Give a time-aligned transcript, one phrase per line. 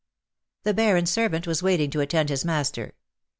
[0.63, 2.95] The Baron^s servant v^^as waiting to attend his master.